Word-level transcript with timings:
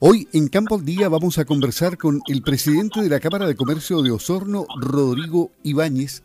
Hoy 0.00 0.28
en 0.32 0.48
Campo 0.48 0.74
al 0.74 0.84
Día 0.84 1.08
vamos 1.08 1.38
a 1.38 1.44
conversar 1.44 1.96
con 1.96 2.20
el 2.26 2.42
presidente 2.42 3.00
de 3.00 3.08
la 3.08 3.20
Cámara 3.20 3.46
de 3.46 3.54
Comercio 3.54 4.02
de 4.02 4.10
Osorno, 4.10 4.66
Rodrigo 4.76 5.52
Ibáñez, 5.62 6.22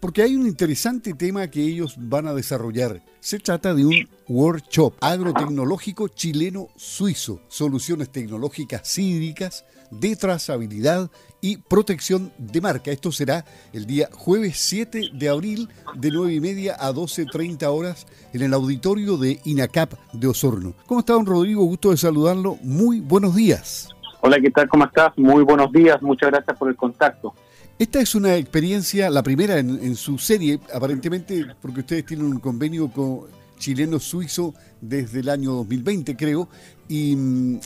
porque 0.00 0.22
hay 0.22 0.34
un 0.34 0.46
interesante 0.46 1.12
tema 1.12 1.48
que 1.48 1.62
ellos 1.62 1.94
van 1.98 2.26
a 2.26 2.34
desarrollar. 2.34 3.02
Se 3.20 3.38
trata 3.38 3.74
de 3.74 3.84
un 3.84 4.08
workshop 4.28 4.94
agrotecnológico 5.00 6.08
chileno-suizo, 6.08 7.42
soluciones 7.48 8.10
tecnológicas 8.10 8.98
hídricas 8.98 9.64
de 9.92 10.16
trazabilidad 10.16 11.10
y 11.40 11.58
protección 11.58 12.32
de 12.38 12.60
marca. 12.60 12.90
Esto 12.90 13.12
será 13.12 13.44
el 13.72 13.86
día 13.86 14.08
jueves 14.12 14.56
7 14.58 15.10
de 15.12 15.28
abril 15.28 15.68
de 15.94 16.10
9 16.10 16.34
y 16.34 16.40
media 16.40 16.76
a 16.78 16.92
12.30 16.92 17.64
horas 17.66 18.06
en 18.32 18.42
el 18.42 18.54
auditorio 18.54 19.16
de 19.16 19.40
INACAP 19.44 19.94
de 20.12 20.26
Osorno. 20.28 20.74
¿Cómo 20.86 21.00
está, 21.00 21.12
don 21.14 21.26
Rodrigo? 21.26 21.64
Gusto 21.64 21.90
de 21.90 21.96
saludarlo. 21.96 22.56
Muy 22.62 23.00
buenos 23.00 23.34
días. 23.34 23.88
Hola, 24.20 24.40
¿qué 24.40 24.50
tal? 24.50 24.68
¿Cómo 24.68 24.84
estás? 24.84 25.12
Muy 25.16 25.42
buenos 25.42 25.72
días. 25.72 26.00
Muchas 26.00 26.30
gracias 26.30 26.56
por 26.56 26.68
el 26.68 26.76
contacto. 26.76 27.34
Esta 27.78 28.00
es 28.00 28.14
una 28.14 28.36
experiencia, 28.36 29.10
la 29.10 29.24
primera 29.24 29.58
en, 29.58 29.96
su 29.96 30.16
serie, 30.16 30.60
aparentemente, 30.72 31.44
porque 31.60 31.80
ustedes 31.80 32.06
tienen 32.06 32.26
un 32.26 32.38
convenio 32.38 32.88
con 32.88 33.22
chileno-suizo 33.62 34.54
desde 34.80 35.20
el 35.20 35.28
año 35.28 35.52
2020, 35.52 36.16
creo, 36.16 36.48
y, 36.88 37.56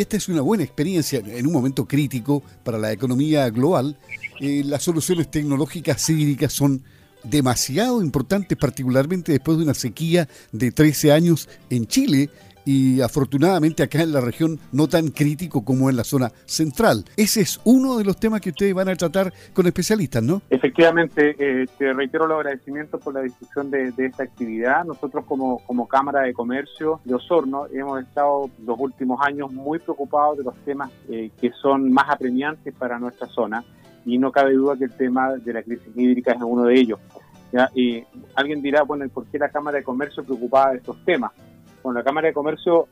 esta 0.00 0.16
es 0.16 0.28
una 0.28 0.40
buena 0.40 0.64
experiencia 0.64 1.20
en 1.24 1.46
un 1.46 1.52
momento 1.52 1.86
crítico 1.86 2.42
para 2.64 2.78
la 2.78 2.92
economía 2.92 3.48
global. 3.50 3.96
Eh, 4.40 4.62
las 4.64 4.82
soluciones 4.82 5.30
tecnológicas 5.30 6.10
hídricas 6.10 6.52
son 6.52 6.82
demasiado 7.22 8.02
importantes, 8.02 8.58
particularmente 8.58 9.32
después 9.32 9.56
de 9.58 9.64
una 9.64 9.74
sequía 9.74 10.28
de 10.52 10.72
13 10.72 11.12
años 11.12 11.48
en 11.70 11.86
Chile 11.86 12.30
y 12.66 13.00
afortunadamente 13.00 13.84
acá 13.84 14.02
en 14.02 14.12
la 14.12 14.20
región 14.20 14.58
no 14.72 14.88
tan 14.88 15.08
crítico 15.08 15.64
como 15.64 15.88
en 15.88 15.96
la 15.96 16.04
zona 16.04 16.30
central. 16.44 17.04
Ese 17.16 17.40
es 17.40 17.60
uno 17.64 17.96
de 17.96 18.04
los 18.04 18.18
temas 18.18 18.40
que 18.40 18.50
ustedes 18.50 18.74
van 18.74 18.88
a 18.88 18.96
tratar 18.96 19.32
con 19.54 19.66
especialistas, 19.66 20.22
¿no? 20.22 20.42
Efectivamente, 20.50 21.36
eh, 21.38 21.66
te 21.78 21.92
reitero 21.92 22.26
los 22.26 22.38
agradecimientos 22.38 23.00
por 23.00 23.14
la 23.14 23.22
discusión 23.22 23.70
de, 23.70 23.94
esta 23.96 24.24
actividad. 24.24 24.84
Nosotros 24.84 25.24
como, 25.24 25.58
como 25.60 25.86
Cámara 25.86 26.22
de 26.22 26.34
Comercio 26.34 27.00
de 27.04 27.14
Osorno 27.14 27.66
hemos 27.72 28.02
estado 28.02 28.50
los 28.64 28.78
últimos 28.78 29.20
años 29.24 29.52
muy 29.52 29.78
preocupados 29.78 30.38
de 30.38 30.44
los 30.44 30.54
temas 30.64 30.90
eh, 31.08 31.30
que 31.40 31.52
son 31.62 31.92
más 31.92 32.10
apremiantes 32.10 32.74
para 32.74 32.98
nuestra 32.98 33.28
zona 33.28 33.64
y 34.04 34.18
no 34.18 34.32
cabe 34.32 34.54
duda 34.54 34.76
que 34.76 34.84
el 34.84 34.96
tema 34.96 35.34
de 35.36 35.52
la 35.52 35.62
crisis 35.62 35.88
hídrica 35.94 36.32
es 36.32 36.42
uno 36.42 36.64
de 36.64 36.74
ellos. 36.74 36.98
Y 37.74 38.04
alguien 38.34 38.60
dirá, 38.60 38.82
bueno, 38.82 39.08
¿por 39.08 39.26
qué 39.26 39.38
la 39.38 39.48
Cámara 39.48 39.78
de 39.78 39.84
Comercio 39.84 40.24
preocupada 40.24 40.72
de 40.72 40.78
estos 40.78 41.02
temas? 41.04 41.32
La 41.94 42.02
Cámara 42.02 42.28
de 42.28 42.34
Comercio 42.34 42.88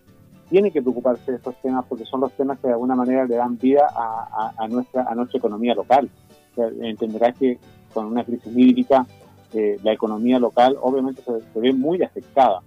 tiene 0.49 0.71
que 0.71 0.83
preocuparse 0.83 1.33
de 1.33 1.37
estos 1.39 1.57
temas 1.63 1.85
porque 1.89 2.05
son 2.05 2.21
los 2.21 2.33
temas 2.33 2.59
que 2.59 2.69
de 2.69 2.75
alguna 2.75 2.95
manera 2.95 3.25
le 3.25 3.37
dan 3.37 3.59
vida 3.59 3.89
a, 3.95 4.69
nuestra, 4.69 5.05
a 5.05 5.15
nuestra 5.15 5.39
economía 5.39 5.75
local. 5.75 6.09
entenderás 6.57 7.37
que 7.37 7.59
con 7.93 8.07
una 8.07 8.25
crisis 8.25 8.53
hídrica 8.55 9.07
eh, 9.53 9.79
la 9.83 9.93
economía 9.93 10.39
local 10.39 10.77
obviamente 10.81 11.23
se, 11.23 11.61
ve 11.61 11.73
muy 11.73 12.03
afectada. 12.03 12.61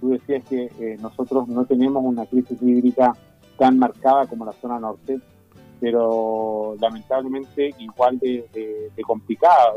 Tú 0.00 0.10
decías 0.10 0.44
que 0.44 0.70
eh, 0.78 0.96
nosotros 1.00 1.48
no 1.48 1.64
tenemos 1.64 2.02
una 2.04 2.26
crisis 2.26 2.60
hídrica 2.60 3.14
tan 3.58 3.78
marcada 3.78 4.26
como 4.26 4.44
la 4.44 4.52
zona 4.52 4.78
norte, 4.78 5.20
pero 5.80 6.76
lamentablemente 6.80 7.70
igual 7.78 8.18
de, 8.18 8.90
de 8.94 9.02
complicada. 9.02 9.74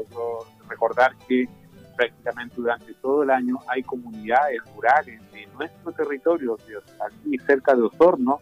recordar 0.67 1.15
que 1.27 1.47
prácticamente 1.95 2.55
durante 2.57 2.93
todo 2.95 3.23
el 3.23 3.29
año 3.29 3.59
hay 3.67 3.83
comunidades 3.83 4.59
rurales 4.75 5.19
de 5.31 5.47
nuestro 5.47 5.91
territorio, 5.91 6.57
aquí 7.05 7.37
cerca 7.39 7.75
de 7.75 7.83
Osorno, 7.83 8.39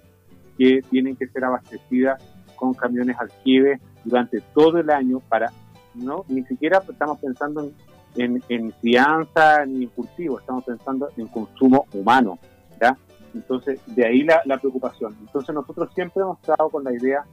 que 0.58 0.82
tienen 0.90 1.16
que 1.16 1.28
ser 1.28 1.46
abastecidas 1.46 2.22
con 2.56 2.74
camiones 2.74 3.18
aljibe 3.20 3.80
durante 4.04 4.42
todo 4.54 4.78
el 4.80 4.90
año 4.90 5.20
para, 5.22 5.52
no 5.96 6.26
ni 6.28 6.44
siquiera 6.44 6.82
estamos 6.88 7.20
pensando 7.20 7.72
en, 8.16 8.44
en, 8.48 8.72
crianza 8.72 9.66
ni 9.66 9.86
en 9.86 9.92
estamos 10.40 10.64
pensando 10.64 11.10
en 11.18 11.28
consumo 11.28 11.86
humano, 11.94 12.38
¿ya? 12.80 12.98
Entonces, 13.34 13.80
de 13.88 14.06
ahí 14.06 14.24
la, 14.24 14.42
la 14.46 14.60
preocupación. 14.60 15.16
Entonces, 15.20 15.56
nosotros 15.56 15.92
siempre 15.96 16.22
hemos 16.22 16.40
estado 16.40 16.70
con 16.70 16.84
la 16.84 16.94
idea 16.94 17.26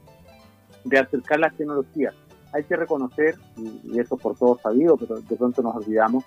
de 0.83 0.97
acercar 0.97 1.39
las 1.39 1.55
tecnologías 1.55 2.15
hay 2.53 2.63
que 2.63 2.75
reconocer, 2.75 3.35
y, 3.57 3.99
eso 3.99 4.17
por 4.17 4.37
todos 4.37 4.61
sabido, 4.61 4.97
pero 4.97 5.19
de 5.19 5.35
pronto 5.35 5.61
nos 5.61 5.75
olvidamos, 5.75 6.23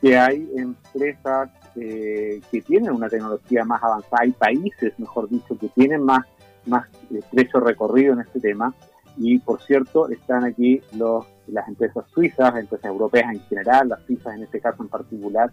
que 0.00 0.16
hay 0.16 0.48
empresas 0.56 1.50
eh, 1.74 2.40
que 2.50 2.62
tienen 2.62 2.92
una 2.92 3.08
tecnología 3.08 3.64
más 3.64 3.82
avanzada, 3.82 4.22
hay 4.22 4.32
países, 4.32 4.98
mejor 4.98 5.28
dicho, 5.28 5.58
que 5.58 5.68
tienen 5.68 6.02
más, 6.02 6.24
más 6.66 6.86
estrecho 7.10 7.60
recorrido 7.60 8.14
en 8.14 8.20
este 8.20 8.40
tema, 8.40 8.74
y 9.16 9.38
por 9.38 9.60
cierto, 9.62 10.08
están 10.08 10.44
aquí 10.44 10.80
los, 10.96 11.26
las 11.48 11.66
empresas 11.66 12.04
suizas, 12.14 12.56
empresas 12.56 12.86
europeas 12.86 13.32
en 13.32 13.40
general, 13.40 13.88
las 13.88 14.02
suizas 14.02 14.36
en 14.36 14.44
este 14.44 14.60
caso 14.60 14.82
en 14.82 14.88
particular, 14.88 15.50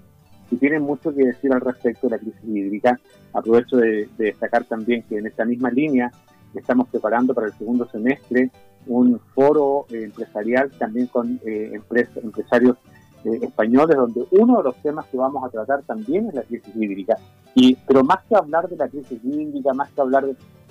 que 0.50 0.58
tienen 0.58 0.84
mucho 0.84 1.14
que 1.14 1.26
decir 1.26 1.52
al 1.52 1.62
respecto 1.62 2.08
de 2.08 2.12
la 2.12 2.20
crisis 2.20 2.44
hídrica. 2.44 3.00
Aprovecho 3.34 3.78
de 3.78 4.08
destacar 4.18 4.66
también 4.66 5.02
que 5.04 5.18
en 5.18 5.26
esta 5.26 5.44
misma 5.46 5.72
línea 5.72 6.12
estamos 6.54 6.88
preparando 6.90 7.34
para 7.34 7.48
el 7.48 7.54
segundo 7.54 7.88
semestre 7.90 8.52
un 8.88 9.20
foro 9.34 9.86
eh, 9.90 10.04
empresarial 10.04 10.72
también 10.72 11.08
con 11.08 11.40
eh, 11.46 11.72
empresarios 11.74 12.78
eh, 13.24 13.40
españoles, 13.42 13.98
donde 13.98 14.26
uno 14.32 14.58
de 14.58 14.64
los 14.64 14.76
temas 14.78 15.06
que 15.08 15.18
vamos 15.18 15.44
a 15.44 15.50
tratar 15.50 15.82
también 15.84 16.28
es 16.28 16.36
la 16.36 16.44
crisis 16.44 16.76
hídrica. 16.76 17.18
Y, 17.56 17.76
pero 17.76 18.04
más 18.04 18.24
que 18.26 18.36
hablar 18.36 18.70
de 18.70 18.76
la 18.76 18.88
crisis 18.88 19.20
hídrica, 19.24 19.74
más 19.74 19.92
que 19.92 20.02
hablar 20.02 20.26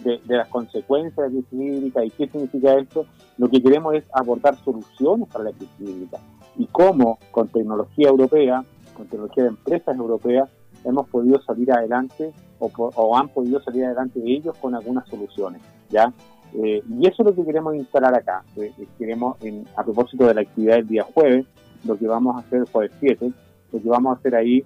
de, 0.05 0.21
las 0.27 0.49
consecuencias 0.49 1.17
de 1.17 1.23
la 1.23 1.29
crisis 1.31 1.53
hídrica 1.53 2.05
y 2.05 2.11
qué 2.11 2.29
significa 2.29 2.75
esto, 2.75 3.07
lo 3.39 3.49
que 3.49 3.63
queremos 3.63 3.95
es 3.95 4.05
abordar 4.13 4.57
soluciones 4.59 5.29
para 5.29 5.45
la 5.45 5.53
crisis 5.53 5.81
hídrica 5.81 6.19
y 6.57 6.67
cómo 6.67 7.19
con 7.33 7.49
tecnología 7.49 8.09
europea, 8.09 8.65
con 8.97 9.07
tecnología 9.07 9.45
de 9.45 9.49
empresas 9.49 9.97
europeas, 9.97 10.49
hemos 10.85 11.09
podido 11.09 11.41
salir 11.43 11.73
adelante 11.73 12.33
o, 12.59 12.71
o 12.77 13.17
han 13.17 13.29
podido 13.31 13.61
salir 13.63 13.87
adelante 13.87 14.21
de 14.21 14.31
ellos 14.31 14.57
con 14.59 14.75
algunas 14.75 15.09
soluciones. 15.09 15.61
¿ya? 15.91 16.13
Eh, 16.55 16.83
y 16.89 17.07
eso 17.07 17.23
es 17.23 17.27
lo 17.27 17.35
que 17.35 17.45
queremos 17.45 17.75
instalar 17.75 18.15
acá. 18.15 18.45
Eh, 18.57 18.73
eh, 18.79 18.87
queremos, 18.99 19.37
a 19.77 19.83
propósito 19.83 20.27
de 20.27 20.35
la 20.35 20.43
actividad 20.43 20.77
del 20.77 20.89
día 20.89 21.05
jueves, 21.05 21.47
lo 21.85 21.99
que 21.99 22.07
vamos 22.07 22.37
a 22.37 22.41
hacer 22.41 22.61
el 22.61 22.67
jueves 22.67 22.93
7, 23.01 23.33
lo 23.73 23.83
que 23.83 23.89
vamos 23.89 24.15
a 24.15 24.19
hacer 24.19 24.35
ahí 24.37 24.65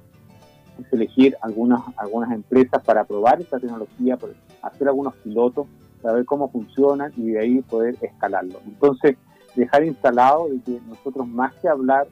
es 0.79 0.93
elegir 0.93 1.37
algunas, 1.41 1.81
algunas 1.97 2.31
empresas 2.33 2.83
para 2.85 3.05
probar 3.05 3.41
esta 3.41 3.59
tecnología, 3.59 4.19
hacer 4.63 4.89
algunos 4.89 5.15
pilotos, 5.17 5.67
para 6.03 6.15
ver 6.15 6.25
cómo 6.27 6.49
funcionan 6.51 7.13
y 7.17 7.31
de 7.31 7.41
ahí 7.41 7.63
poder 7.63 7.97
escalarlo. 8.01 8.61
Entonces, 8.67 9.17
dejar 9.57 9.85
instalado 9.85 10.49
de 10.49 10.61
que 10.61 10.79
nosotros 10.87 11.27
más 11.27 11.55
que 11.57 11.69
hablar 11.69 12.07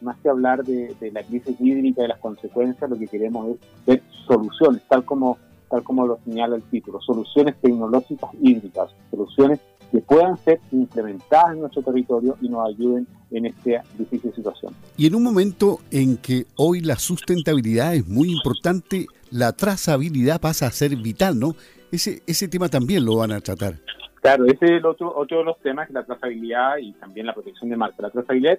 más 0.00 0.16
que 0.22 0.30
hablar 0.30 0.64
de, 0.64 0.96
de 0.98 1.12
la 1.12 1.22
crisis 1.22 1.60
hídrica 1.60 2.02
y 2.02 2.08
las 2.08 2.18
consecuencias, 2.20 2.88
lo 2.88 2.96
que 2.96 3.06
queremos 3.06 3.48
es 3.50 3.86
ver 3.86 4.02
soluciones, 4.26 4.82
tal 4.88 5.04
como 5.04 5.36
tal 5.70 5.82
como 5.82 6.06
lo 6.06 6.18
señala 6.24 6.56
el 6.56 6.62
título, 6.62 7.00
soluciones 7.00 7.54
tecnológicas 7.60 8.30
hídricas, 8.40 8.90
soluciones 9.10 9.60
que 9.90 9.98
puedan 10.00 10.36
ser 10.38 10.60
implementadas 10.72 11.54
en 11.54 11.60
nuestro 11.60 11.82
territorio 11.82 12.36
y 12.40 12.48
nos 12.48 12.68
ayuden 12.68 13.06
en 13.30 13.46
esta 13.46 13.82
difícil 13.98 14.32
situación. 14.34 14.74
Y 14.96 15.06
en 15.06 15.14
un 15.14 15.22
momento 15.22 15.78
en 15.90 16.16
que 16.16 16.46
hoy 16.56 16.80
la 16.80 16.96
sustentabilidad 16.96 17.94
es 17.94 18.06
muy 18.06 18.30
importante, 18.30 19.06
la 19.30 19.52
trazabilidad 19.52 20.40
pasa 20.40 20.66
a 20.66 20.70
ser 20.70 20.94
vital, 20.96 21.38
¿no? 21.38 21.54
Ese, 21.90 22.22
ese 22.26 22.48
tema 22.48 22.68
también 22.68 23.04
lo 23.04 23.16
van 23.16 23.32
a 23.32 23.40
tratar. 23.40 23.74
Claro, 24.20 24.44
ese 24.44 24.64
es 24.66 24.70
el 24.72 24.86
otro, 24.86 25.16
otro 25.16 25.38
de 25.38 25.44
los 25.44 25.58
temas, 25.60 25.90
la 25.90 26.04
trazabilidad 26.04 26.76
y 26.76 26.92
también 26.92 27.26
la 27.26 27.32
protección 27.32 27.70
de 27.70 27.76
marca. 27.76 28.02
La 28.02 28.10
trazabilidad 28.10 28.58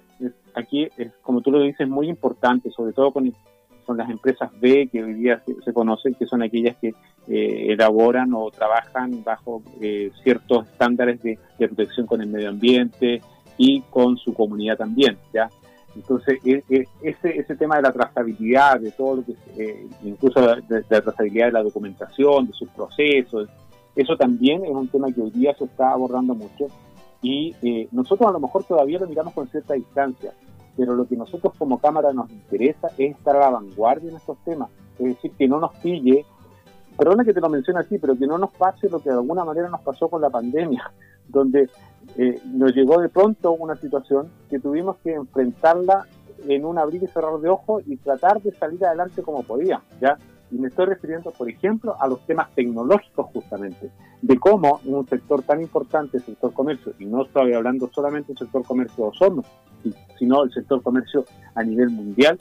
aquí, 0.54 0.88
es, 0.96 1.12
como 1.22 1.40
tú 1.40 1.52
lo 1.52 1.60
dices, 1.60 1.88
muy 1.88 2.08
importante, 2.08 2.70
sobre 2.72 2.92
todo 2.92 3.12
con 3.12 3.32
son 3.92 3.98
las 3.98 4.10
empresas 4.10 4.50
B 4.58 4.88
que 4.90 5.04
hoy 5.04 5.14
día 5.14 5.42
se, 5.64 5.72
conocen, 5.72 6.14
que 6.14 6.26
son 6.26 6.42
aquellas 6.42 6.76
que 6.76 6.94
eh, 7.28 7.66
elaboran 7.72 8.32
o 8.34 8.50
trabajan 8.50 9.22
bajo 9.22 9.62
eh, 9.80 10.10
ciertos 10.22 10.66
estándares 10.66 11.22
de, 11.22 11.38
protección 11.58 12.06
con 12.06 12.22
el 12.22 12.28
medio 12.28 12.48
ambiente 12.48 13.20
y 13.58 13.82
con 13.82 14.16
su 14.16 14.32
comunidad 14.32 14.78
también, 14.78 15.18
¿ya? 15.32 15.48
Entonces, 15.94 16.38
e, 16.44 16.64
e, 16.70 16.86
ese, 17.02 17.38
ese 17.38 17.54
tema 17.54 17.76
de 17.76 17.82
la 17.82 17.92
trazabilidad, 17.92 18.80
de 18.80 18.92
todo 18.92 19.16
lo 19.16 19.24
que, 19.24 19.34
eh, 19.58 19.86
incluso 20.02 20.40
de, 20.40 20.84
la 20.88 21.00
trazabilidad 21.02 21.46
de 21.46 21.52
la 21.52 21.62
documentación, 21.62 22.46
de 22.46 22.54
sus 22.54 22.70
procesos, 22.70 23.48
eso 23.94 24.16
también 24.16 24.64
es 24.64 24.70
un 24.70 24.88
tema 24.88 25.12
que 25.12 25.20
hoy 25.20 25.30
día 25.30 25.54
se 25.54 25.64
está 25.64 25.92
abordando 25.92 26.34
mucho 26.34 26.66
y 27.20 27.54
nosotros 27.92 28.28
a 28.28 28.32
lo 28.32 28.40
mejor 28.40 28.64
todavía 28.64 28.98
lo 28.98 29.06
miramos 29.06 29.32
con 29.32 29.46
cierta 29.46 29.74
distancia 29.74 30.32
pero 30.76 30.94
lo 30.94 31.06
que 31.06 31.16
nosotros 31.16 31.52
como 31.58 31.78
Cámara 31.78 32.12
nos 32.12 32.30
interesa 32.30 32.88
es 32.98 33.16
estar 33.16 33.36
a 33.36 33.40
la 33.40 33.50
vanguardia 33.50 34.10
en 34.10 34.16
estos 34.16 34.38
temas, 34.44 34.70
es 34.98 35.06
decir, 35.06 35.32
que 35.32 35.48
no 35.48 35.60
nos 35.60 35.74
pille, 35.76 36.24
perdona 36.96 37.24
que 37.24 37.34
te 37.34 37.40
lo 37.40 37.48
mencione 37.48 37.80
así, 37.80 37.98
pero 37.98 38.16
que 38.16 38.26
no 38.26 38.38
nos 38.38 38.52
pase 38.52 38.88
lo 38.88 39.00
que 39.00 39.10
de 39.10 39.16
alguna 39.16 39.44
manera 39.44 39.68
nos 39.68 39.80
pasó 39.80 40.08
con 40.08 40.20
la 40.20 40.30
pandemia, 40.30 40.92
donde 41.28 41.68
eh, 42.16 42.40
nos 42.46 42.74
llegó 42.74 43.00
de 43.00 43.08
pronto 43.08 43.52
una 43.52 43.76
situación 43.76 44.28
que 44.50 44.58
tuvimos 44.58 44.96
que 44.98 45.14
enfrentarla 45.14 46.06
en 46.48 46.64
un 46.64 46.78
abrir 46.78 47.02
y 47.02 47.06
cerrar 47.06 47.38
de 47.38 47.48
ojos 47.48 47.82
y 47.86 47.96
tratar 47.96 48.42
de 48.42 48.52
salir 48.52 48.84
adelante 48.84 49.22
como 49.22 49.42
podíamos, 49.42 49.86
¿ya? 50.00 50.18
Y 50.50 50.56
me 50.56 50.68
estoy 50.68 50.86
refiriendo, 50.86 51.30
por 51.30 51.48
ejemplo, 51.48 51.96
a 51.98 52.06
los 52.06 52.20
temas 52.26 52.52
tecnológicos 52.54 53.26
justamente, 53.32 53.90
de 54.22 54.38
cómo 54.38 54.80
un 54.84 55.06
sector 55.08 55.42
tan 55.42 55.60
importante, 55.60 56.18
el 56.18 56.24
sector 56.24 56.52
comercio, 56.52 56.94
y 56.98 57.04
no 57.04 57.24
estoy 57.24 57.52
hablando 57.52 57.90
solamente 57.92 58.28
del 58.28 58.38
sector 58.38 58.64
comercio 58.64 59.04
de 59.04 59.10
Osorno, 59.10 59.44
sino 60.18 60.44
el 60.44 60.52
sector 60.52 60.80
comercio 60.80 61.24
a 61.54 61.62
nivel 61.64 61.90
mundial, 61.90 62.38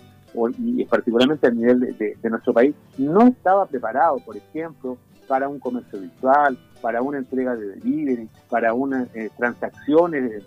y 0.60 0.86
particularmente 0.86 1.48
a 1.48 1.52
nivel 1.52 1.98
de, 1.98 2.30
nuestro 2.30 2.54
país, 2.54 2.74
no 2.98 3.28
estaba 3.28 3.66
preparado, 3.66 4.18
por 4.20 4.38
ejemplo, 4.38 4.98
para 5.28 5.50
un 5.50 5.60
comercio 5.60 6.00
virtual, 6.00 6.58
para 6.82 7.02
una 7.02 7.18
entrega 7.18 7.56
de 7.56 7.76
delivery, 7.76 8.30
para 8.50 8.74
unas 8.74 9.14
eh, 9.16 9.30
transacciones 9.38 10.44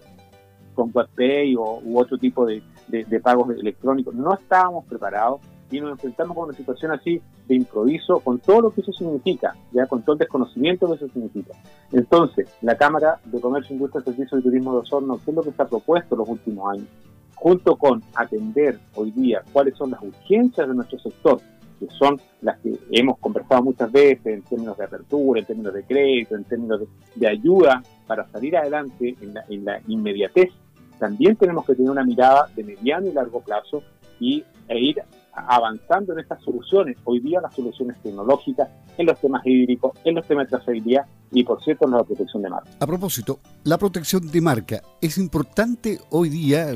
con 0.75 0.90
WebPay 0.94 1.56
o, 1.56 1.81
u 1.84 1.98
otro 1.98 2.16
tipo 2.16 2.46
de, 2.46 2.62
de, 2.88 3.20
pagos 3.20 3.50
electrónicos. 3.50 4.14
No 4.14 4.34
estábamos 4.34 4.84
preparados 4.86 5.40
y 5.70 5.81
nos 5.81 5.93
enfrentamos 5.93 6.37
con 6.37 6.49
una 6.49 6.56
situación 6.56 6.93
así 6.93 7.20
de 7.49 7.55
improviso, 7.55 8.20
con 8.20 8.38
todo 8.38 8.62
lo 8.62 8.70
que 8.70 8.81
eso 8.81 8.93
significa, 8.93 9.55
ya 9.72 9.87
con 9.87 10.02
todo 10.02 10.14
el 10.14 10.20
desconocimiento 10.20 10.88
que 10.88 10.94
eso 10.94 11.08
significa. 11.08 11.55
Entonces, 11.93 12.49
la 12.62 12.76
Cámara 12.76 13.19
de 13.25 13.40
Comercio, 13.40 13.75
Industria, 13.75 14.05
Servicios 14.05 14.40
y 14.40 14.44
Turismo 14.44 14.72
de 14.72 14.78
Osorno, 14.78 15.19
¿qué 15.25 15.31
es 15.31 15.37
lo 15.37 15.43
que 15.43 15.52
se 15.52 15.62
ha 15.62 15.66
propuesto 15.66 16.14
en 16.14 16.19
los 16.19 16.28
últimos 16.28 16.72
años? 16.72 16.88
Junto 17.34 17.76
con 17.76 18.02
atender 18.14 18.78
hoy 18.94 19.11
día 19.11 19.43
cuáles 19.52 19.76
son 19.76 19.90
las 19.90 20.02
urgencias 20.02 20.69
de 20.69 20.75
nuestro 20.75 20.99
sector, 20.99 21.40
que 21.81 21.87
son 21.90 22.20
las 22.40 22.58
que 22.60 22.72
hemos 22.93 23.19
conversado 23.19 23.62
muchas 23.62 23.90
veces 23.90 24.26
en 24.26 24.43
términos 24.43 24.78
de 24.78 24.84
apertura, 24.84 25.40
en 25.40 25.46
términos 25.46 25.75
de 25.75 25.82
crédito, 25.82 26.37
en 26.37 26.44
términos 26.44 26.81
de, 27.14 27.28
ayuda 27.28 27.82
para 28.06 28.26
salir 28.28 28.56
adelante 28.56 29.17
en 29.20 29.34
la, 29.34 29.44
en 29.49 29.64
la 29.64 29.81
inmediatez, 29.88 30.50
también 30.99 31.37
tenemos 31.37 31.67
que 31.67 31.75
tener 31.75 31.90
una 31.90 32.05
mirada 32.05 32.49
de 32.55 32.64
mediano 32.64 33.08
y 33.08 33.12
largo 33.12 33.40
plazo 33.40 33.82
y, 34.20 34.44
e 34.69 34.78
ir 34.78 35.02
avanzando 35.34 36.12
en 36.12 36.20
estas 36.20 36.42
soluciones. 36.42 36.96
Hoy 37.04 37.20
día 37.20 37.40
las 37.40 37.54
soluciones 37.54 37.96
tecnológicas 38.02 38.69
en 38.96 39.06
los 39.06 39.19
temas 39.20 39.42
hídricos, 39.44 39.92
en 40.04 40.14
los 40.14 40.26
temas 40.26 40.46
de 40.46 40.56
trazabilidad 40.56 41.06
y, 41.32 41.44
por 41.44 41.62
cierto, 41.62 41.86
en 41.86 41.92
la 41.92 42.04
protección 42.04 42.42
de 42.42 42.50
marca. 42.50 42.70
A 42.81 42.86
propósito, 42.86 43.40
la 43.64 43.78
protección 43.78 44.31
de 44.31 44.40
marca 44.40 44.82
es 45.00 45.19
importante 45.19 45.98
hoy 46.10 46.28
día 46.28 46.69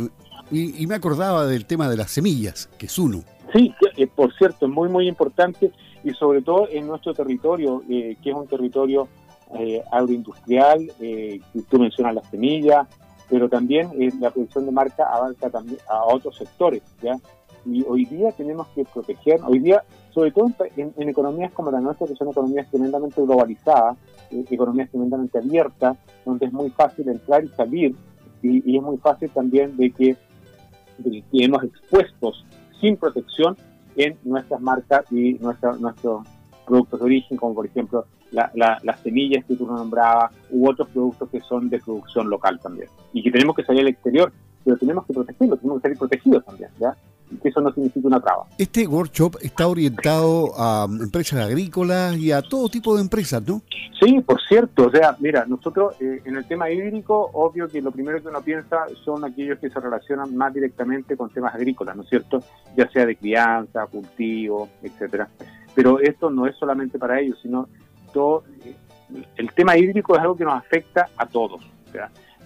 y, 0.50 0.86
me 0.86 0.94
acordaba 0.94 1.46
del 1.46 1.66
tema 1.66 1.88
de 1.88 1.96
las 1.96 2.10
semillas, 2.10 2.68
que 2.78 2.86
es 2.86 2.98
uno. 2.98 3.22
Sí, 3.52 3.74
eh, 3.96 4.06
por 4.06 4.32
cierto, 4.34 4.66
es 4.66 4.72
muy, 4.72 4.88
muy 4.88 5.08
importante 5.08 5.72
y 6.04 6.10
sobre 6.12 6.42
todo 6.42 6.68
en 6.70 6.86
nuestro 6.86 7.12
territorio, 7.12 7.82
eh, 7.88 8.16
que 8.22 8.30
es 8.30 8.36
un 8.36 8.46
territorio 8.46 9.08
eh, 9.58 9.82
agroindustrial, 9.90 10.90
eh, 11.00 11.40
tú 11.70 11.78
mencionas 11.78 12.14
las 12.14 12.26
semillas, 12.28 12.86
pero 13.28 13.48
también 13.48 13.90
la 14.20 14.30
producción 14.30 14.66
de 14.66 14.72
marca 14.72 15.04
avanza 15.12 15.50
también 15.50 15.78
a 15.88 16.04
otros 16.04 16.36
sectores, 16.36 16.82
¿ya? 17.02 17.16
Y 17.66 17.84
hoy 17.86 18.04
día 18.06 18.32
tenemos 18.32 18.66
que 18.68 18.84
proteger, 18.84 19.40
hoy 19.46 19.58
día, 19.58 19.82
sobre 20.10 20.30
todo 20.30 20.50
en, 20.76 21.08
economías 21.08 21.52
como 21.52 21.70
la 21.70 21.80
nuestra, 21.80 22.06
que 22.06 22.14
son 22.14 22.28
economías 22.28 22.68
tremendamente 22.70 23.22
globalizadas, 23.22 23.96
eh, 24.30 24.44
economías 24.50 24.90
tremendamente 24.90 25.38
abiertas, 25.38 25.96
donde 26.24 26.46
es 26.46 26.52
muy 26.52 26.70
fácil 26.70 27.08
entrar 27.08 27.44
y 27.44 27.48
salir, 27.48 27.94
y, 28.42 28.76
es 28.76 28.82
muy 28.82 28.96
fácil 28.98 29.30
también 29.30 29.76
de 29.76 29.90
que, 29.90 30.16
de 30.98 31.24
que 31.30 31.44
expuestos 31.44 32.44
sin 32.80 32.96
protección 32.96 33.56
en 33.96 34.16
nuestras 34.24 34.60
marcas 34.60 35.04
y 35.10 35.34
nuestra, 35.34 35.72
nuestros 35.72 36.26
productos 36.66 37.00
de 37.00 37.06
origen, 37.06 37.36
como 37.36 37.54
por 37.54 37.66
ejemplo 37.66 38.06
las 38.30 39.00
semillas 39.00 39.44
que 39.46 39.56
tú 39.56 39.66
nombrabas, 39.66 40.32
u 40.50 40.68
otros 40.68 40.88
productos 40.90 41.28
que 41.30 41.40
son 41.40 41.68
de 41.70 41.78
producción 41.80 42.28
local 42.28 42.60
también. 42.60 42.88
Y 43.12 43.22
que 43.22 43.30
tenemos 43.30 43.56
que 43.56 43.64
salir 43.64 43.82
al 43.82 43.88
exterior, 43.88 44.32
pero 44.64 44.76
tenemos 44.76 45.06
que 45.06 45.14
protegerlos, 45.14 45.58
tenemos 45.60 45.78
que 45.78 45.82
salir 45.82 45.98
protegidos 45.98 46.44
también, 46.44 46.70
¿ya? 46.78 46.96
Eso 47.48 47.60
no 47.60 47.72
significa 47.72 48.06
una 48.06 48.20
traba. 48.20 48.44
Este 48.58 48.86
workshop 48.86 49.36
está 49.40 49.66
orientado 49.66 50.52
a 50.56 50.86
empresas 50.88 51.40
agrícolas 51.40 52.16
y 52.18 52.30
a 52.30 52.42
todo 52.42 52.68
tipo 52.68 52.94
de 52.94 53.00
empresas, 53.00 53.42
¿no? 53.46 53.62
Sí, 54.00 54.20
por 54.20 54.40
cierto, 54.42 54.86
o 54.86 54.90
sea, 54.90 55.16
mira, 55.18 55.44
nosotros 55.46 55.94
eh, 56.00 56.20
en 56.24 56.36
el 56.36 56.46
tema 56.46 56.70
hídrico, 56.70 57.30
obvio 57.32 57.68
que 57.68 57.80
lo 57.80 57.90
primero 57.90 58.20
que 58.22 58.28
uno 58.28 58.42
piensa 58.42 58.86
son 59.04 59.24
aquellos 59.24 59.58
que 59.58 59.70
se 59.70 59.80
relacionan 59.80 60.36
más 60.36 60.52
directamente 60.52 61.16
con 61.16 61.30
temas 61.30 61.54
agrícolas, 61.54 61.96
¿no 61.96 62.02
es 62.02 62.08
cierto? 62.08 62.40
Ya 62.76 62.88
sea 62.90 63.06
de 63.06 63.16
crianza, 63.16 63.86
cultivo, 63.86 64.68
etcétera. 64.82 65.28
Pero 65.74 66.00
esto 66.00 66.30
no 66.30 66.46
es 66.46 66.56
solamente 66.56 66.98
para 66.98 67.18
ellos, 67.18 67.38
sino 67.40 67.68
todo, 68.12 68.44
eh, 68.64 68.74
el 69.36 69.52
tema 69.54 69.76
hídrico 69.76 70.14
es 70.14 70.20
algo 70.20 70.36
que 70.36 70.44
nos 70.44 70.54
afecta 70.54 71.08
a 71.16 71.26
todos. 71.26 71.62
Eh, 71.94 72.00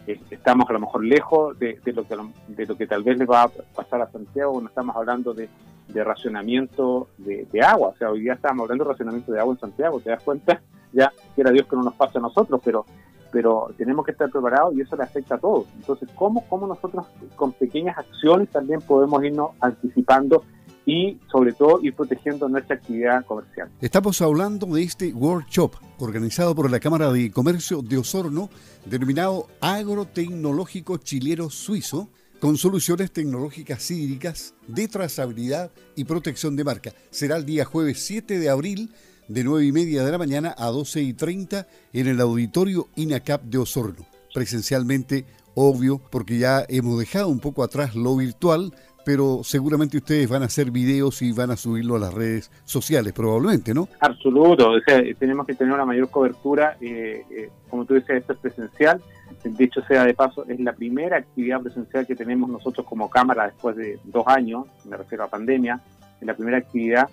estamos 0.06 0.68
a 0.68 0.72
lo 0.72 0.80
mejor 0.80 1.04
lejos 1.04 1.58
de, 1.58 1.78
lo 1.94 2.06
que, 2.06 2.16
de 2.48 2.66
lo 2.66 2.76
que 2.76 2.86
tal 2.86 3.02
vez 3.02 3.18
le 3.18 3.26
va 3.26 3.42
a 3.42 3.48
pasar 3.48 4.02
a 4.02 4.10
Santiago 4.10 4.60
no 4.60 4.68
estamos 4.68 4.96
hablando 4.96 5.32
de, 5.34 5.48
racionamiento 5.94 7.08
de, 7.18 7.62
agua. 7.62 7.88
O 7.88 7.96
sea, 7.96 8.10
hoy 8.10 8.20
día 8.20 8.32
estamos 8.34 8.64
hablando 8.64 8.84
de 8.84 8.90
racionamiento 8.90 9.32
de 9.32 9.40
agua 9.40 9.54
en 9.54 9.60
Santiago, 9.60 10.00
¿te 10.00 10.10
das 10.10 10.22
cuenta? 10.22 10.60
Ya 10.94 11.10
quiera 11.34 11.50
Dios 11.50 11.66
que 11.66 11.74
no 11.74 11.82
nos 11.82 11.94
pase 11.94 12.18
a 12.18 12.20
nosotros, 12.20 12.60
pero 12.62 12.84
pero 13.32 13.70
tenemos 13.78 14.04
que 14.04 14.12
estar 14.12 14.30
preparados 14.30 14.74
y 14.74 14.82
eso 14.82 14.94
le 14.94 15.04
afecta 15.04 15.36
a 15.36 15.38
todos. 15.38 15.66
Entonces, 15.74 16.06
¿cómo, 16.14 16.46
cómo 16.48 16.66
nosotros 16.66 17.06
con 17.34 17.52
pequeñas 17.52 17.96
acciones 17.96 18.50
también 18.50 18.82
podemos 18.82 19.24
irnos 19.24 19.52
anticipando 19.58 20.44
y 20.84 21.18
sobre 21.30 21.52
todo 21.52 21.80
ir 21.82 21.94
protegiendo 21.94 22.48
nuestra 22.48 22.76
actividad 22.76 23.24
comercial. 23.24 23.70
Estamos 23.80 24.20
hablando 24.20 24.66
de 24.66 24.82
este 24.82 25.12
workshop 25.12 25.74
organizado 25.98 26.54
por 26.54 26.70
la 26.70 26.80
Cámara 26.80 27.12
de 27.12 27.30
Comercio 27.30 27.82
de 27.82 27.98
Osorno, 27.98 28.50
denominado 28.84 29.48
Agrotecnológico 29.60 30.96
Chilero 30.96 31.50
Suizo, 31.50 32.08
con 32.40 32.56
soluciones 32.56 33.12
tecnológicas 33.12 33.88
hídricas 33.92 34.54
de 34.66 34.88
trazabilidad 34.88 35.70
y 35.94 36.02
protección 36.02 36.56
de 36.56 36.64
marca. 36.64 36.92
Será 37.10 37.36
el 37.36 37.44
día 37.44 37.64
jueves 37.64 38.04
7 38.04 38.40
de 38.40 38.48
abril 38.48 38.92
de 39.28 39.44
9 39.44 39.64
y 39.64 39.70
media 39.70 40.04
de 40.04 40.10
la 40.10 40.18
mañana 40.18 40.54
a 40.58 40.66
12 40.66 41.02
y 41.02 41.12
30 41.12 41.68
en 41.92 42.08
el 42.08 42.20
auditorio 42.20 42.88
INACAP 42.96 43.44
de 43.44 43.58
Osorno. 43.58 44.06
Presencialmente, 44.34 45.24
obvio, 45.54 46.00
porque 46.10 46.38
ya 46.38 46.66
hemos 46.68 46.98
dejado 46.98 47.28
un 47.28 47.38
poco 47.38 47.62
atrás 47.62 47.94
lo 47.94 48.16
virtual, 48.16 48.74
pero 49.04 49.40
seguramente 49.42 49.96
ustedes 49.96 50.28
van 50.28 50.42
a 50.42 50.46
hacer 50.46 50.70
videos 50.70 51.22
y 51.22 51.32
van 51.32 51.50
a 51.50 51.56
subirlo 51.56 51.96
a 51.96 51.98
las 51.98 52.14
redes 52.14 52.50
sociales, 52.64 53.12
probablemente, 53.12 53.74
¿no? 53.74 53.88
Absoluto, 54.00 54.70
o 54.70 54.80
sea, 54.80 55.02
tenemos 55.18 55.46
que 55.46 55.54
tener 55.54 55.74
una 55.74 55.84
mayor 55.84 56.10
cobertura, 56.10 56.76
eh, 56.80 57.24
eh, 57.30 57.50
como 57.68 57.84
tú 57.84 57.94
dices, 57.94 58.10
esto 58.10 58.32
es 58.32 58.38
presencial, 58.38 59.02
de 59.44 59.64
hecho 59.64 59.82
sea 59.82 60.04
de 60.04 60.14
paso, 60.14 60.44
es 60.48 60.60
la 60.60 60.72
primera 60.72 61.16
actividad 61.16 61.60
presencial 61.60 62.06
que 62.06 62.14
tenemos 62.14 62.48
nosotros 62.48 62.86
como 62.86 63.10
cámara 63.10 63.46
después 63.46 63.76
de 63.76 63.98
dos 64.04 64.26
años, 64.26 64.66
me 64.84 64.96
refiero 64.96 65.24
a 65.24 65.28
pandemia, 65.28 65.80
es 66.20 66.26
la 66.26 66.34
primera 66.34 66.58
actividad 66.58 67.08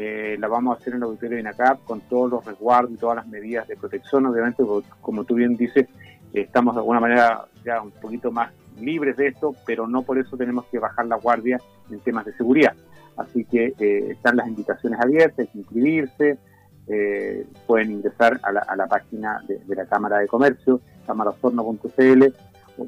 eh, 0.00 0.36
la 0.38 0.46
vamos 0.46 0.76
a 0.76 0.80
hacer 0.80 0.92
en 0.92 0.98
el 0.98 1.02
auditorio 1.02 1.34
de 1.34 1.40
INACAP 1.40 1.82
con 1.82 2.00
todos 2.02 2.30
los 2.30 2.44
resguardos 2.44 2.92
y 2.92 2.96
todas 2.96 3.16
las 3.16 3.26
medidas 3.26 3.66
de 3.66 3.76
protección, 3.76 4.26
obviamente, 4.26 4.62
como 5.00 5.24
tú 5.24 5.34
bien 5.34 5.56
dices, 5.56 5.88
estamos 6.32 6.76
de 6.76 6.80
alguna 6.80 7.00
manera 7.00 7.46
ya 7.64 7.82
un 7.82 7.90
poquito 7.90 8.30
más 8.30 8.52
libres 8.80 9.16
de 9.16 9.28
esto, 9.28 9.54
pero 9.66 9.86
no 9.86 10.02
por 10.02 10.18
eso 10.18 10.36
tenemos 10.36 10.66
que 10.66 10.78
bajar 10.78 11.06
la 11.06 11.16
guardia 11.16 11.60
en 11.90 12.00
temas 12.00 12.24
de 12.24 12.32
seguridad. 12.34 12.74
Así 13.16 13.44
que 13.44 13.74
eh, 13.78 14.10
están 14.12 14.36
las 14.36 14.48
invitaciones 14.48 15.00
abiertas, 15.00 15.40
hay 15.40 15.46
que 15.48 15.58
inscribirse, 15.58 16.38
eh, 16.86 17.46
pueden 17.66 17.92
ingresar 17.92 18.40
a 18.42 18.76
la, 18.76 18.86
página 18.86 19.42
de, 19.46 19.60
la 19.74 19.86
Cámara 19.86 20.18
de 20.18 20.28
Comercio, 20.28 20.80
camarasorno.cl, 21.06 22.24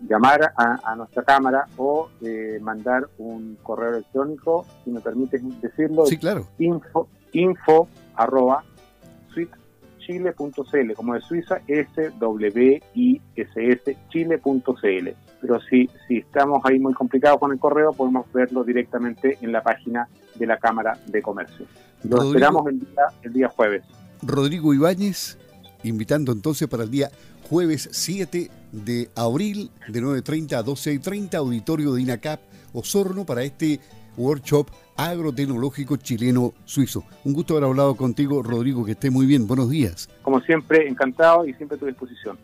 llamar 0.09 0.53
a, 0.57 0.95
nuestra 0.95 1.25
Cámara 1.25 1.67
o 1.77 2.09
eh, 2.23 2.59
mandar 2.61 3.09
un 3.19 3.59
correo 3.63 3.91
electrónico, 3.91 4.65
si 4.85 4.91
me 4.91 5.01
permites 5.01 5.43
decirlo, 5.61 6.07
sí, 6.07 6.17
claro. 6.17 6.47
info, 6.59 7.09
info 7.33 7.89
arroba 8.15 8.65
chile.cl, 10.11 10.93
como 10.95 11.15
de 11.15 11.21
Suiza, 11.21 11.61
S-W-I-S-S, 11.67 12.37
chile.cl. 14.09 15.09
Pero 15.41 15.61
si, 15.61 15.89
si 16.07 16.19
estamos 16.19 16.61
ahí 16.65 16.79
muy 16.79 16.93
complicados 16.93 17.39
con 17.39 17.53
el 17.53 17.59
correo, 17.59 17.93
podemos 17.93 18.31
verlo 18.33 18.63
directamente 18.65 19.39
en 19.41 19.53
la 19.53 19.63
página 19.63 20.09
de 20.35 20.47
la 20.47 20.59
Cámara 20.59 20.99
de 21.07 21.23
Comercio. 21.23 21.67
Lo 22.03 22.23
esperamos 22.23 22.67
el 22.67 22.81
día, 22.81 23.03
el 23.23 23.33
día 23.33 23.49
jueves. 23.49 23.83
Rodrigo 24.23 24.75
Ibáñez, 24.75 25.39
invitando 25.83 26.33
entonces 26.33 26.69
para 26.69 26.85
el 26.85 26.91
día 26.91 27.11
jueves 27.49 27.89
7 27.91 28.51
de 28.73 29.11
abril, 29.17 29.71
de 29.89 30.03
9.30 30.03 30.53
a 30.53 30.65
12.30, 30.65 31.35
auditorio 31.35 31.95
de 31.95 32.03
INACAP 32.03 32.41
Osorno, 32.73 33.25
para 33.25 33.43
este 33.43 33.81
workshop 34.17 34.69
agrotecnológico 34.97 35.97
chileno-suizo. 35.97 37.05
Un 37.25 37.33
gusto 37.33 37.55
haber 37.55 37.69
hablado 37.69 37.97
contigo, 37.97 38.43
Rodrigo, 38.43 38.85
que 38.85 38.93
esté 38.93 39.11
muy 39.11 39.27
bien. 39.27 39.47
Buenos 39.47 39.71
días. 39.71 40.09
Como 40.23 40.41
siempre, 40.41 40.87
encantado 40.87 41.47
y 41.47 41.55
siempre 41.55 41.77
a 41.77 41.81
tu 41.81 41.87
disposición. 41.87 42.39